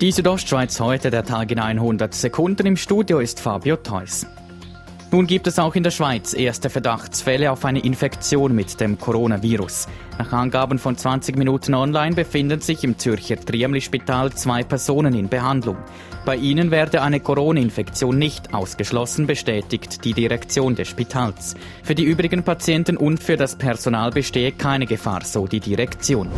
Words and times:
Die 0.00 0.12
Südostschweiz 0.12 0.78
heute, 0.78 1.10
der 1.10 1.24
Tag 1.24 1.50
in 1.50 1.58
100 1.58 2.14
Sekunden. 2.14 2.64
Im 2.68 2.76
Studio 2.76 3.18
ist 3.18 3.40
Fabio 3.40 3.74
Theus. 3.74 4.26
Nun 5.10 5.26
gibt 5.26 5.46
es 5.46 5.58
auch 5.58 5.74
in 5.74 5.82
der 5.82 5.90
Schweiz 5.90 6.34
erste 6.34 6.68
Verdachtsfälle 6.68 7.50
auf 7.50 7.64
eine 7.64 7.78
Infektion 7.78 8.54
mit 8.54 8.78
dem 8.78 8.98
Coronavirus. 8.98 9.88
Nach 10.18 10.32
Angaben 10.32 10.78
von 10.78 10.98
20 10.98 11.38
Minuten 11.38 11.74
online 11.74 12.14
befinden 12.14 12.60
sich 12.60 12.84
im 12.84 12.98
Zürcher 12.98 13.36
Triemli-Spital 13.36 14.32
zwei 14.32 14.64
Personen 14.64 15.14
in 15.14 15.30
Behandlung. 15.30 15.78
Bei 16.26 16.36
ihnen 16.36 16.70
werde 16.70 17.00
eine 17.00 17.20
Corona-Infektion 17.20 18.18
nicht 18.18 18.52
ausgeschlossen, 18.52 19.26
bestätigt 19.26 20.04
die 20.04 20.12
Direktion 20.12 20.74
des 20.74 20.88
Spitals. 20.88 21.54
Für 21.82 21.94
die 21.94 22.04
übrigen 22.04 22.42
Patienten 22.42 22.98
und 22.98 23.22
für 23.22 23.38
das 23.38 23.56
Personal 23.56 24.10
bestehe 24.10 24.52
keine 24.52 24.84
Gefahr, 24.84 25.24
so 25.24 25.46
die 25.46 25.60
Direktion. 25.60 26.28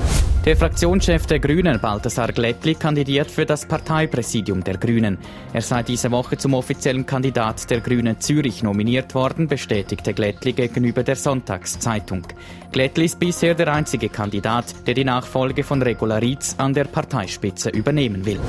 Der 0.44 0.56
Fraktionschef 0.56 1.26
der 1.26 1.38
Grünen, 1.38 1.80
Balthasar 1.80 2.32
Glättli, 2.32 2.74
kandidiert 2.74 3.30
für 3.30 3.44
das 3.44 3.66
Parteipräsidium 3.66 4.64
der 4.64 4.78
Grünen. 4.78 5.18
Er 5.52 5.60
sei 5.60 5.82
diese 5.82 6.10
Woche 6.10 6.38
zum 6.38 6.54
offiziellen 6.54 7.04
Kandidat 7.04 7.68
der 7.68 7.80
Grünen 7.80 8.20
Zürich 8.20 8.59
nominiert 8.62 9.14
worden, 9.14 9.48
bestätigte 9.48 10.14
Glättli 10.14 10.52
gegenüber 10.52 11.02
der 11.02 11.16
Sonntagszeitung. 11.16 12.26
Glättli 12.72 13.06
ist 13.06 13.18
bisher 13.18 13.54
der 13.54 13.72
einzige 13.72 14.08
Kandidat, 14.08 14.86
der 14.86 14.94
die 14.94 15.04
Nachfolge 15.04 15.64
von 15.64 15.82
Regularitz 15.82 16.54
an 16.58 16.72
der 16.72 16.84
Parteispitze 16.84 17.70
übernehmen 17.70 18.24
will. 18.24 18.40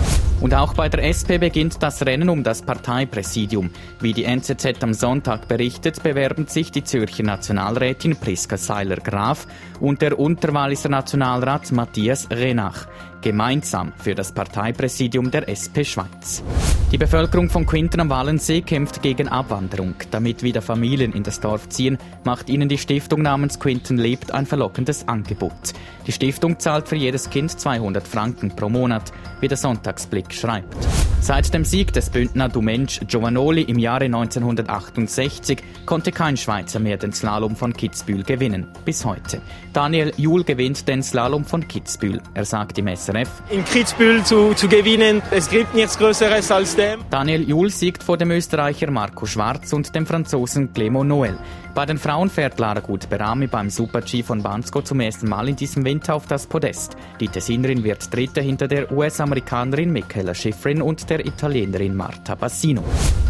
Und 0.41 0.53
auch 0.53 0.73
bei 0.73 0.89
der 0.89 1.03
SP 1.09 1.37
beginnt 1.37 1.81
das 1.81 2.05
Rennen 2.05 2.29
um 2.29 2.43
das 2.43 2.61
Parteipräsidium. 2.61 3.69
Wie 3.99 4.13
die 4.13 4.25
NZZ 4.25 4.83
am 4.83 4.93
Sonntag 4.93 5.47
berichtet, 5.47 6.03
bewerben 6.03 6.47
sich 6.47 6.71
die 6.71 6.83
Zürcher 6.83 7.23
Nationalrätin 7.23 8.15
Priska 8.15 8.57
Seiler-Graf 8.57 9.47
und 9.79 10.01
der 10.01 10.19
Unterwalliser 10.19 10.89
Nationalrat 10.89 11.71
Matthias 11.71 12.29
Renach 12.31 12.87
gemeinsam 13.21 13.93
für 13.97 14.15
das 14.15 14.31
Parteipräsidium 14.31 15.31
der 15.31 15.47
SP 15.47 15.83
Schweiz. 15.85 16.43
Die 16.91 16.97
Bevölkerung 16.97 17.49
von 17.49 17.65
Quinten 17.65 18.01
am 18.01 18.09
Wallensee 18.09 18.61
kämpft 18.61 19.01
gegen 19.01 19.29
Abwanderung. 19.29 19.95
Damit 20.11 20.43
wieder 20.43 20.61
Familien 20.61 21.13
in 21.13 21.23
das 21.23 21.39
Dorf 21.39 21.69
ziehen, 21.69 21.97
macht 22.25 22.49
ihnen 22.49 22.67
die 22.67 22.77
Stiftung 22.77 23.21
namens 23.21 23.59
Quinten 23.59 23.97
lebt 23.97 24.33
ein 24.33 24.45
verlockendes 24.45 25.07
Angebot. 25.07 25.73
Die 26.05 26.11
Stiftung 26.11 26.59
zahlt 26.59 26.89
für 26.89 26.97
jedes 26.97 27.29
Kind 27.29 27.51
200 27.51 28.05
Franken 28.05 28.55
pro 28.55 28.67
Monat, 28.67 29.13
wie 29.39 29.47
der 29.47 29.57
Sonntagsblick 29.57 30.33
schreibt. 30.33 30.75
Seit 31.23 31.53
dem 31.53 31.63
Sieg 31.63 31.93
des 31.93 32.09
Bündner 32.09 32.49
Du 32.49 32.63
Mensch 32.63 32.99
Giovanoli 33.07 33.61
im 33.61 33.77
Jahre 33.77 34.05
1968 34.05 35.59
konnte 35.85 36.11
kein 36.11 36.35
Schweizer 36.35 36.79
mehr 36.79 36.97
den 36.97 37.13
Slalom 37.13 37.55
von 37.55 37.73
Kitzbühel 37.73 38.23
gewinnen. 38.23 38.67
Bis 38.85 39.05
heute. 39.05 39.39
Daniel 39.71 40.11
Juhl 40.17 40.43
gewinnt 40.43 40.87
den 40.87 41.03
Slalom 41.03 41.45
von 41.45 41.67
Kitzbühel. 41.67 42.23
Er 42.33 42.45
sagt 42.45 42.79
im 42.79 42.87
SRF. 42.87 43.29
In 43.51 43.63
Kitzbühel 43.63 44.23
zu, 44.23 44.55
zu 44.55 44.67
gewinnen, 44.67 45.21
es 45.29 45.47
gibt 45.47 45.75
nichts 45.75 45.99
Größeres 45.99 46.51
als 46.51 46.75
dem. 46.75 47.01
Daniel 47.11 47.47
Juhl 47.47 47.69
siegt 47.69 48.01
vor 48.01 48.17
dem 48.17 48.31
Österreicher 48.31 48.89
Marco 48.89 49.27
Schwarz 49.27 49.71
und 49.73 49.93
dem 49.93 50.07
Franzosen 50.07 50.73
Clément 50.73 51.05
Noël. 51.05 51.37
Bei 51.73 51.85
den 51.85 51.97
Frauen 51.97 52.29
fährt 52.29 52.59
Lara 52.59 52.81
Gut-Berami 52.81 53.47
beim 53.47 53.69
Super-G 53.69 54.23
von 54.23 54.43
Bansko 54.43 54.81
zum 54.81 54.99
ersten 54.99 55.29
Mal 55.29 55.47
in 55.47 55.55
diesem 55.55 55.85
Winter 55.85 56.15
auf 56.15 56.27
das 56.27 56.45
Podest. 56.45 56.97
Die 57.21 57.29
Tessinerin 57.29 57.85
wird 57.85 58.13
Dritte 58.13 58.41
hinter 58.41 58.67
der 58.67 58.91
US-Amerikanerin 58.91 59.93
Michaela 59.93 60.33
Schifrin 60.33 60.81
und 60.81 61.09
der 61.11 61.25
Italienerin 61.25 61.93
Marta 61.93 62.35
Bassino. 62.35 62.83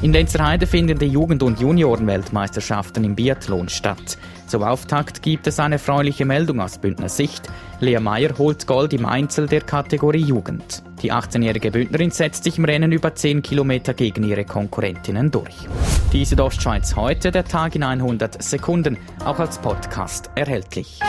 In 0.03 0.13
Lenzerheide 0.13 0.67
finden 0.67 0.99
die 0.99 1.07
Jugend- 1.07 1.41
und 1.41 1.59
Juniorenweltmeisterschaften 1.59 3.03
im 3.03 3.15
Biathlon 3.15 3.69
statt. 3.69 4.19
Zum 4.45 4.61
Auftakt 4.61 5.23
gibt 5.23 5.47
es 5.47 5.59
eine 5.59 5.75
erfreuliche 5.75 6.25
Meldung 6.25 6.61
aus 6.61 6.77
Bündner 6.77 7.09
Sicht. 7.09 7.49
Lea 7.79 7.99
Meyer 7.99 8.37
holt 8.37 8.67
Gold 8.67 8.93
im 8.93 9.07
Einzel 9.07 9.47
der 9.47 9.61
Kategorie 9.61 10.23
Jugend. 10.23 10.83
Die 11.01 11.11
18-jährige 11.11 11.71
Bündnerin 11.71 12.11
setzt 12.11 12.43
sich 12.43 12.59
im 12.59 12.65
Rennen 12.65 12.91
über 12.91 13.15
10 13.15 13.41
Kilometer 13.41 13.95
gegen 13.95 14.23
ihre 14.23 14.45
Konkurrentinnen 14.45 15.31
durch. 15.31 15.55
Die 16.13 16.23
Südostschweiz 16.23 16.95
heute, 16.95 17.31
der 17.31 17.45
Tag 17.45 17.75
in 17.75 17.81
100 17.81 18.43
Sekunden, 18.43 18.97
auch 19.25 19.39
als 19.39 19.57
Podcast 19.57 20.29
erhältlich. 20.35 20.99